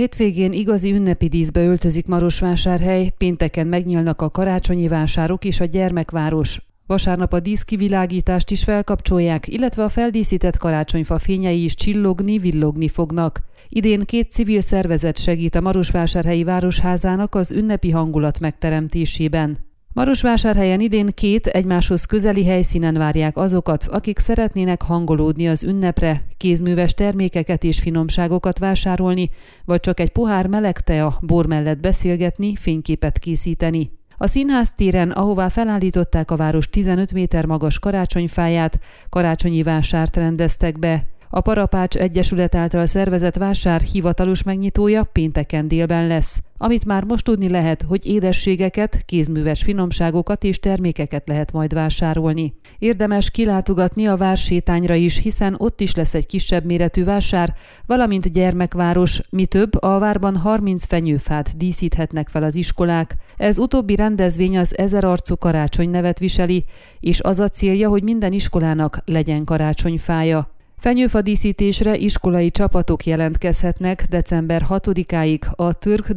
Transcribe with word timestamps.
Hétvégén 0.00 0.52
igazi 0.52 0.92
ünnepi 0.92 1.28
díszbe 1.28 1.64
öltözik 1.64 2.06
Marosvásárhely, 2.06 3.12
pénteken 3.18 3.66
megnyílnak 3.66 4.20
a 4.20 4.30
karácsonyi 4.30 4.88
vásárok 4.88 5.44
és 5.44 5.60
a 5.60 5.64
gyermekváros. 5.64 6.62
Vasárnap 6.86 7.32
a 7.32 7.40
díszkivilágítást 7.40 8.50
is 8.50 8.64
felkapcsolják, 8.64 9.48
illetve 9.48 9.84
a 9.84 9.88
feldíszített 9.88 10.56
karácsonyfa 10.56 11.18
fényei 11.18 11.64
is 11.64 11.74
csillogni, 11.74 12.38
villogni 12.38 12.88
fognak. 12.88 13.40
Idén 13.68 14.04
két 14.04 14.30
civil 14.30 14.60
szervezet 14.60 15.18
segít 15.18 15.54
a 15.54 15.60
Marosvásárhelyi 15.60 16.44
Városházának 16.44 17.34
az 17.34 17.52
ünnepi 17.52 17.90
hangulat 17.90 18.40
megteremtésében. 18.40 19.69
Marosvásárhelyen 19.92 20.80
idén 20.80 21.08
két 21.14 21.46
egymáshoz 21.46 22.04
közeli 22.04 22.44
helyszínen 22.44 22.94
várják 22.94 23.36
azokat, 23.36 23.84
akik 23.84 24.18
szeretnének 24.18 24.82
hangolódni 24.82 25.48
az 25.48 25.64
ünnepre, 25.64 26.24
kézműves 26.36 26.94
termékeket 26.94 27.64
és 27.64 27.80
finomságokat 27.80 28.58
vásárolni, 28.58 29.30
vagy 29.64 29.80
csak 29.80 30.00
egy 30.00 30.10
pohár 30.10 30.46
meleg 30.46 30.80
tea 30.80 31.18
bor 31.20 31.46
mellett 31.46 31.78
beszélgetni, 31.78 32.56
fényképet 32.56 33.18
készíteni. 33.18 33.90
A 34.16 34.26
színház 34.26 34.72
téren, 34.72 35.10
ahová 35.10 35.48
felállították 35.48 36.30
a 36.30 36.36
város 36.36 36.68
15 36.68 37.12
méter 37.12 37.46
magas 37.46 37.78
karácsonyfáját, 37.78 38.78
karácsonyi 39.08 39.62
vásárt 39.62 40.16
rendeztek 40.16 40.78
be. 40.78 41.06
A 41.32 41.40
Parapács 41.40 41.96
Egyesület 41.96 42.54
által 42.54 42.86
szervezett 42.86 43.36
vásár 43.36 43.80
hivatalos 43.80 44.42
megnyitója 44.42 45.04
pénteken 45.04 45.68
délben 45.68 46.06
lesz. 46.06 46.40
Amit 46.58 46.84
már 46.84 47.04
most 47.04 47.24
tudni 47.24 47.48
lehet, 47.48 47.82
hogy 47.82 48.06
édességeket, 48.06 49.02
kézműves 49.04 49.62
finomságokat 49.62 50.44
és 50.44 50.58
termékeket 50.58 51.28
lehet 51.28 51.52
majd 51.52 51.74
vásárolni. 51.74 52.54
Érdemes 52.78 53.30
kilátogatni 53.30 54.06
a 54.06 54.16
vársétányra 54.16 54.94
is, 54.94 55.18
hiszen 55.18 55.54
ott 55.58 55.80
is 55.80 55.94
lesz 55.94 56.14
egy 56.14 56.26
kisebb 56.26 56.64
méretű 56.64 57.04
vásár, 57.04 57.54
valamint 57.86 58.32
gyermekváros, 58.32 59.20
mi 59.30 59.46
több, 59.46 59.82
a 59.82 59.98
várban 59.98 60.36
30 60.36 60.86
fenyőfát 60.86 61.56
díszíthetnek 61.56 62.28
fel 62.28 62.42
az 62.42 62.54
iskolák. 62.54 63.16
Ez 63.36 63.58
utóbbi 63.58 63.96
rendezvény 63.96 64.58
az 64.58 64.78
ezer 64.78 65.04
arcú 65.04 65.36
karácsony 65.36 65.90
nevet 65.90 66.18
viseli, 66.18 66.64
és 67.00 67.20
az 67.20 67.40
a 67.40 67.48
célja, 67.48 67.88
hogy 67.88 68.02
minden 68.02 68.32
iskolának 68.32 68.98
legyen 69.04 69.44
karácsonyfája. 69.44 70.58
Fenyőfadíszítésre 70.80 71.96
iskolai 71.96 72.50
csapatok 72.50 73.06
jelentkezhetnek 73.06 74.04
december 74.08 74.64
6-áig 74.68 75.40
a 75.54 75.72
Türk 75.72 76.14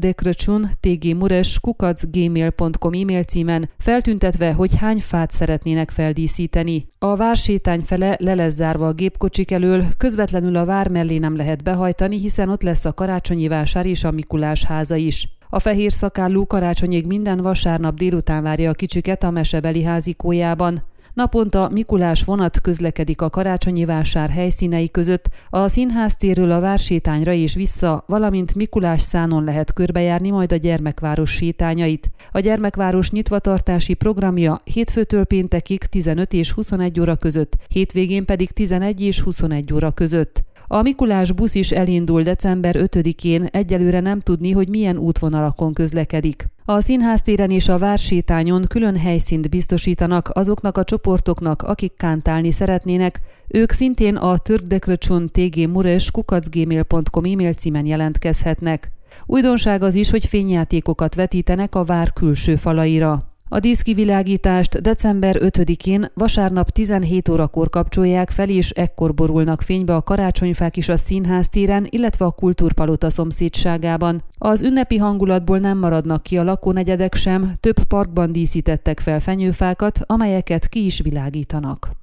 Mures 1.17 1.59
kukacgmail.com 1.59 2.94
e-mail 2.94 3.23
címen, 3.23 3.69
feltüntetve, 3.78 4.53
hogy 4.53 4.75
hány 4.75 5.00
fát 5.02 5.31
szeretnének 5.31 5.89
feldíszíteni. 5.89 6.88
A 7.00 7.16
vársétány 7.16 7.81
fele 7.81 8.17
le 8.19 8.34
lesz 8.34 8.53
zárva 8.53 8.88
a 8.88 8.94
gépkocsik 8.94 9.52
elől, 9.52 9.86
közvetlenül 9.97 10.56
a 10.56 10.66
vár 10.66 10.89
mellé 10.89 11.17
nem 11.17 11.36
lehet 11.36 11.64
behajtani, 11.64 12.19
hiszen 12.19 12.50
ott 12.50 12.61
lesz 12.61 12.86
a 12.86 12.94
karácsonyi 12.94 13.47
vásár 13.47 13.86
és 13.86 14.03
a 14.03 14.11
Mikulás 14.11 14.64
háza 14.64 14.95
is. 14.95 15.30
A 15.50 15.59
fehér 15.59 15.91
szakállú 15.91 16.45
karácsonyig 16.45 17.06
minden 17.06 17.38
vasárnap 17.38 17.95
délután 17.95 18.44
várja 18.44 18.69
a 18.69 18.73
kicsiket 18.73 19.23
a 19.23 19.31
mesebeli 19.31 19.84
házikójában. 19.84 20.84
Naponta 21.14 21.69
Mikulás 21.72 22.23
vonat 22.23 22.61
közlekedik 22.61 23.22
a 23.22 23.30
karácsonyi 23.30 23.86
vásár 23.86 24.30
helyszínei 24.30 24.92
között, 24.92 25.30
a 25.50 25.67
színház 25.67 26.16
térről 26.16 26.52
a 26.52 26.59
vársétányra 26.59 27.33
és 27.33 27.56
vissza, 27.56 28.03
valamint 28.08 28.56
Mikulás 28.56 29.02
szánon 29.02 29.44
lehet 29.44 29.73
körbejárni 29.73 30.30
majd 30.30 30.52
a 30.52 30.56
gyermekváros 30.56 31.31
sétányait. 31.31 32.11
A 32.31 32.39
gyermekváros 32.39 33.11
nyitvatartási 33.11 33.94
programja 33.94 34.61
hétfőtől 34.64 35.25
péntekig 35.25 35.84
15 35.84 36.34
és 36.34 36.52
21 36.52 37.00
óra 37.00 37.16
között, 37.16 37.58
hétvégén 37.67 38.25
pedig 38.25 38.52
11 38.52 39.02
és 39.02 39.19
21 39.19 39.73
óra 39.73 39.91
között. 39.91 40.44
A 40.74 40.82
Mikulás 40.82 41.32
busz 41.32 41.56
is 41.56 41.72
elindul 41.72 42.22
december 42.22 42.76
5-én, 42.78 43.46
egyelőre 43.52 44.00
nem 44.00 44.20
tudni, 44.20 44.52
hogy 44.52 44.70
milyen 44.70 44.98
útvonalakon 44.98 45.74
közlekedik. 45.74 46.48
A 46.66 46.82
színháztéren 46.82 47.52
és 47.52 47.68
a 47.68 47.78
vársétányon 47.78 48.66
külön 48.68 48.98
helyszínt 48.98 49.50
biztosítanak 49.50 50.30
azoknak 50.34 50.78
a 50.78 50.84
csoportoknak, 50.84 51.62
akik 51.62 51.94
kántálni 51.97 52.52
szeretnének. 52.52 53.22
Ők 53.47 53.72
szintén 53.72 54.16
a 54.16 54.38
Türkdekröcsun 54.38 55.30
tg 55.31 55.70
mures 55.70 56.12
kukacgmail.com 56.12 57.24
e-mail 57.24 57.53
címen 57.53 57.86
jelentkezhetnek. 57.86 58.92
Újdonság 59.26 59.84
az 59.84 59.96
is, 59.96 60.09
hogy 60.09 60.26
fényjátékokat 60.26 61.16
vetítenek 61.16 61.76
a 61.76 61.84
vár 61.84 62.14
külső 62.14 62.56
falaira. 62.56 63.33
A 63.53 63.59
díszkivilágítást 63.59 64.81
december 64.81 65.36
5-én 65.40 66.12
vasárnap 66.14 66.69
17 66.69 67.30
órakor 67.30 67.69
kapcsolják 67.69 68.30
fel, 68.30 68.50
és 68.50 68.69
ekkor 68.69 69.14
borulnak 69.14 69.62
fénybe 69.62 69.96
a 69.96 70.02
karácsonyfák 70.02 70.78
is 70.78 70.90
a 70.90 70.97
színház 70.97 71.50
téren, 71.50 71.88
illetve 71.90 72.25
a 72.25 72.31
kultúrpalota 72.31 73.09
szomszédságában. 73.09 74.24
Az 74.38 74.62
ünnepi 74.62 74.97
hangulatból 74.97 75.58
nem 75.58 75.78
maradnak 75.78 76.24
ki 76.24 76.38
a 76.38 76.44
lakónegyedek 76.44 77.16
sem, 77.16 77.53
több 77.59 77.84
parkban 77.88 78.31
díszítettek 78.31 79.00
fel 79.00 79.19
fenyőfákat, 79.19 80.00
amelyeket 80.06 80.68
ki 80.68 80.85
is 80.85 81.02
világítanak. 81.02 82.03